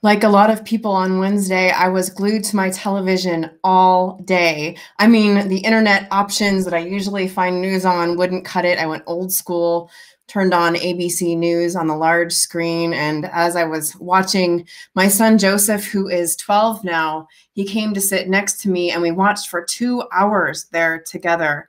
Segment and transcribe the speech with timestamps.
[0.00, 4.76] Like a lot of people on Wednesday, I was glued to my television all day.
[5.00, 8.78] I mean, the internet options that I usually find news on wouldn't cut it.
[8.78, 9.90] I went old school,
[10.28, 12.92] turned on ABC News on the large screen.
[12.92, 18.00] And as I was watching my son Joseph, who is 12 now, he came to
[18.00, 21.68] sit next to me and we watched for two hours there together.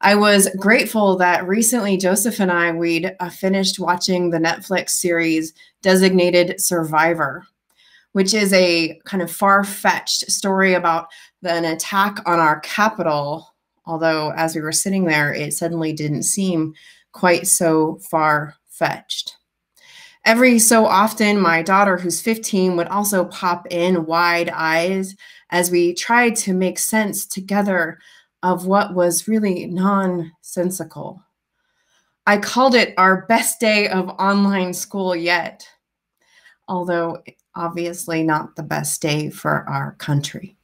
[0.00, 5.52] I was grateful that recently Joseph and I we'd uh, finished watching the Netflix series
[5.80, 7.46] Designated Survivor
[8.12, 11.08] which is a kind of far fetched story about
[11.42, 13.54] an attack on our Capitol.
[13.84, 16.74] Although, as we were sitting there, it suddenly didn't seem
[17.12, 19.36] quite so far fetched.
[20.24, 25.16] Every so often, my daughter, who's 15, would also pop in wide eyes
[25.50, 27.98] as we tried to make sense together
[28.42, 31.22] of what was really nonsensical.
[32.26, 35.66] I called it our best day of online school yet,
[36.68, 37.18] although
[37.54, 40.56] obviously not the best day for our country.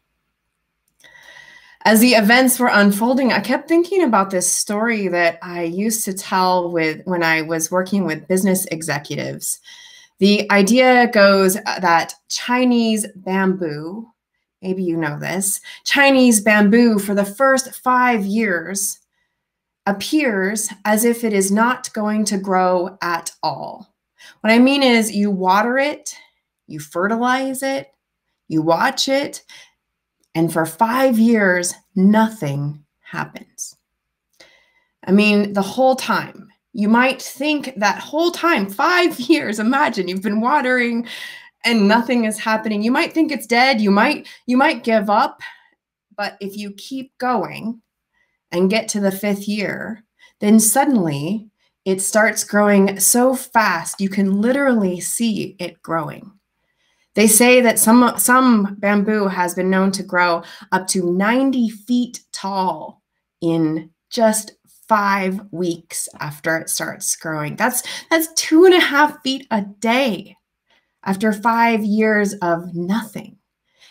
[1.84, 6.12] As the events were unfolding, I kept thinking about this story that I used to
[6.12, 9.60] tell with when I was working with business executives.
[10.18, 14.06] The idea goes that Chinese bamboo,
[14.60, 18.98] maybe you know this, Chinese bamboo for the first 5 years
[19.86, 23.94] appears as if it is not going to grow at all.
[24.40, 26.14] What I mean is you water it
[26.68, 27.90] you fertilize it,
[28.46, 29.42] you watch it,
[30.34, 33.76] and for five years, nothing happens.
[35.04, 36.48] I mean, the whole time.
[36.74, 41.06] You might think that whole time, five years, imagine you've been watering
[41.64, 42.82] and nothing is happening.
[42.82, 43.80] You might think it's dead.
[43.80, 45.40] You might, you might give up.
[46.16, 47.80] But if you keep going
[48.52, 50.04] and get to the fifth year,
[50.40, 51.50] then suddenly
[51.84, 56.37] it starts growing so fast you can literally see it growing.
[57.18, 62.20] They say that some, some bamboo has been known to grow up to 90 feet
[62.32, 63.02] tall
[63.40, 64.52] in just
[64.88, 67.56] five weeks after it starts growing.
[67.56, 70.36] That's that's two and a half feet a day
[71.02, 73.38] after five years of nothing.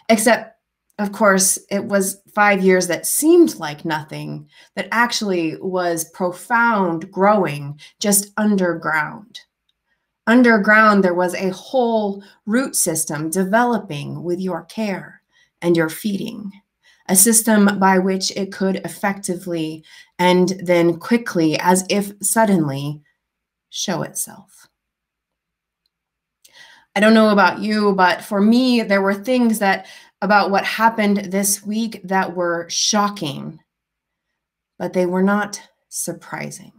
[0.07, 0.55] Except,
[0.97, 7.77] of course, it was five years that seemed like nothing, that actually was profound growing
[7.99, 9.41] just underground.
[10.27, 15.21] Underground, there was a whole root system developing with your care
[15.61, 16.51] and your feeding,
[17.07, 19.85] a system by which it could effectively
[20.19, 23.01] and then quickly, as if suddenly,
[23.69, 24.67] show itself.
[26.95, 29.85] I don't know about you, but for me, there were things that
[30.21, 33.59] about what happened this week that were shocking,
[34.79, 36.73] but they were not surprising.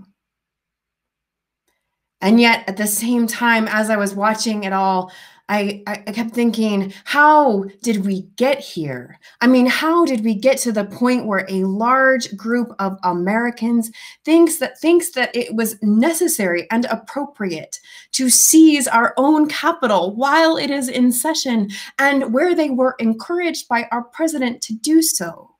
[2.21, 5.13] And yet, at the same time, as I was watching it all,
[5.51, 9.19] I, I kept thinking, how did we get here?
[9.41, 13.91] I mean, how did we get to the point where a large group of Americans
[14.27, 17.81] thinks that thinks that it was necessary and appropriate
[18.13, 23.69] to seize our own Capitol while it is in session and where they were encouraged
[23.69, 25.55] by our president to do so?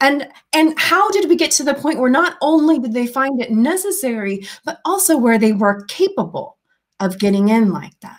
[0.00, 3.40] And and how did we get to the point where not only did they find
[3.40, 6.58] it necessary but also where they were capable
[7.00, 8.18] of getting in like that?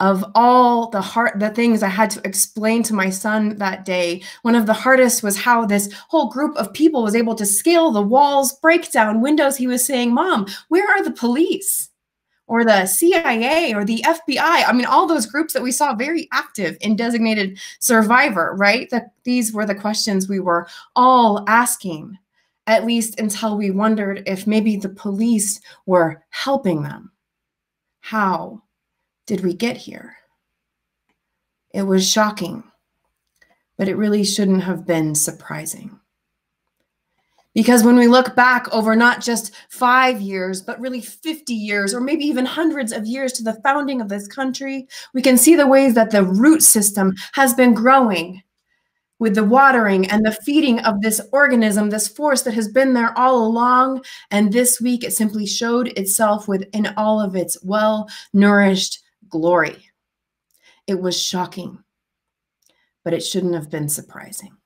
[0.00, 4.22] Of all the hard the things i had to explain to my son that day
[4.42, 7.92] one of the hardest was how this whole group of people was able to scale
[7.92, 9.56] the walls break down windows.
[9.56, 11.88] He was saying mom where are the police
[12.46, 14.64] or the CIA or the FBI.
[14.66, 18.90] I mean, all those groups that we saw very active in designated survivor, right?
[18.90, 20.66] That these were the questions we were
[20.96, 22.18] all asking,
[22.66, 27.12] at least until we wondered if maybe the police were helping them.
[28.00, 28.62] How
[29.26, 30.16] did we get here?
[31.72, 32.64] It was shocking,
[33.78, 35.98] but it really shouldn't have been surprising.
[37.54, 42.00] Because when we look back over not just five years, but really 50 years, or
[42.00, 45.66] maybe even hundreds of years to the founding of this country, we can see the
[45.66, 48.42] ways that the root system has been growing
[49.18, 53.16] with the watering and the feeding of this organism, this force that has been there
[53.16, 54.02] all along.
[54.32, 59.90] And this week it simply showed itself within all of its well nourished glory.
[60.88, 61.84] It was shocking,
[63.04, 64.56] but it shouldn't have been surprising.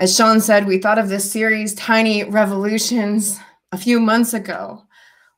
[0.00, 3.38] As Sean said, we thought of this series, Tiny Revolutions,
[3.70, 4.82] a few months ago.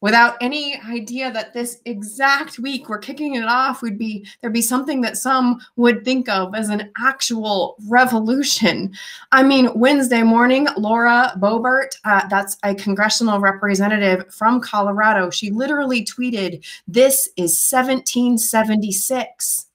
[0.00, 4.60] without any idea that this exact week we're kicking it off would be there'd be
[4.60, 8.92] something that some would think of as an actual revolution.
[9.30, 16.04] I mean, Wednesday morning, Laura Boebert, uh, that's a congressional representative from Colorado, she literally
[16.04, 19.66] tweeted, This is 1776.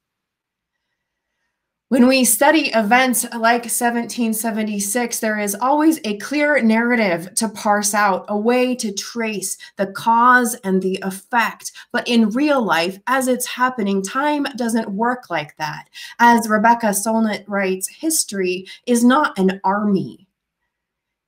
[1.89, 8.25] When we study events like 1776, there is always a clear narrative to parse out,
[8.27, 11.71] a way to trace the cause and the effect.
[11.93, 15.87] But in real life, as it's happening, time doesn't work like that.
[16.19, 20.26] As Rebecca Solnit writes, history is not an army.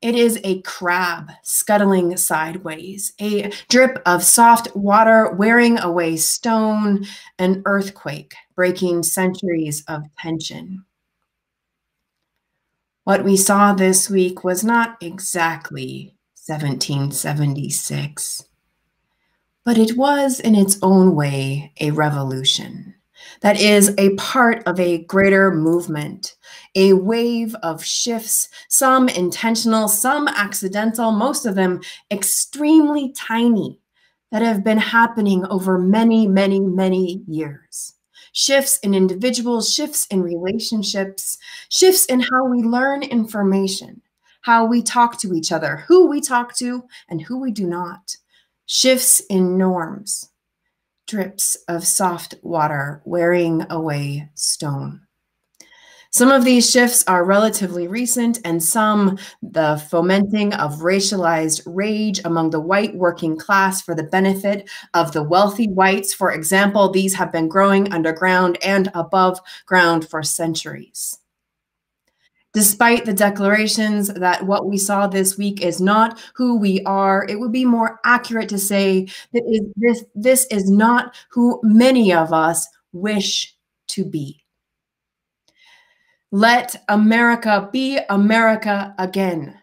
[0.01, 7.05] It is a crab scuttling sideways, a drip of soft water wearing away stone,
[7.37, 10.85] an earthquake breaking centuries of tension.
[13.03, 18.45] What we saw this week was not exactly 1776,
[19.65, 22.88] but it was in its own way a revolution
[23.41, 26.35] that is a part of a greater movement,
[26.75, 31.81] a wave of shifts, some intentional, some accidental, most of them
[32.11, 33.79] extremely tiny,
[34.31, 37.95] that have been happening over many, many, many years.
[38.31, 41.37] Shifts in individuals, shifts in relationships,
[41.69, 44.01] shifts in how we learn information,
[44.41, 48.15] how we talk to each other, who we talk to, and who we do not.
[48.67, 50.29] Shifts in norms,
[51.09, 55.01] drips of soft water wearing away stone.
[56.11, 62.49] Some of these shifts are relatively recent, and some the fomenting of racialized rage among
[62.49, 66.13] the white working class for the benefit of the wealthy whites.
[66.13, 71.19] For example, these have been growing underground and above ground for centuries
[72.53, 77.39] despite the declarations that what we saw this week is not who we are it
[77.39, 82.67] would be more accurate to say that this this is not who many of us
[82.91, 83.55] wish
[83.87, 84.43] to be.
[86.31, 89.57] Let america be america again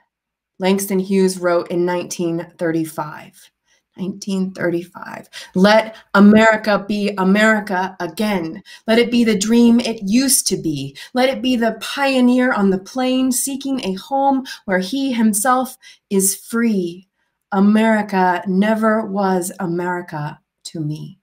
[0.58, 3.50] langston hughes wrote in 1935
[3.96, 5.28] 1935.
[5.54, 8.62] Let America be America again.
[8.86, 10.96] Let it be the dream it used to be.
[11.14, 15.76] Let it be the pioneer on the plain seeking a home where he himself
[16.10, 17.08] is free.
[17.52, 21.20] America never was America to me.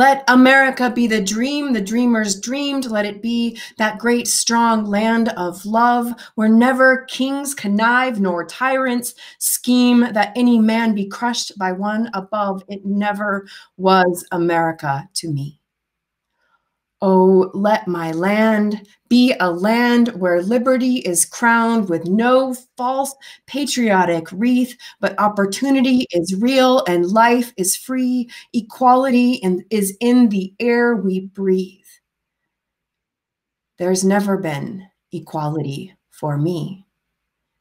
[0.00, 2.86] Let America be the dream the dreamers dreamed.
[2.86, 9.14] Let it be that great, strong land of love where never kings connive nor tyrants
[9.40, 12.62] scheme that any man be crushed by one above.
[12.66, 15.59] It never was America to me.
[17.02, 23.14] Oh, let my land be a land where liberty is crowned with no false
[23.46, 28.28] patriotic wreath, but opportunity is real and life is free.
[28.52, 31.78] Equality is in the air we breathe.
[33.78, 36.86] There's never been equality for me,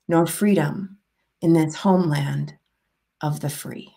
[0.10, 0.98] nor freedom
[1.42, 2.56] in this homeland
[3.22, 3.96] of the free.